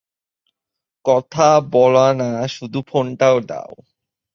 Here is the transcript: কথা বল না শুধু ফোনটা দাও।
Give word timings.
কথা 1.05 1.47
বল 1.71 1.95
না 2.13 2.29
শুধু 2.47 2.79
ফোনটা 2.87 3.29
দাও। 3.49 3.73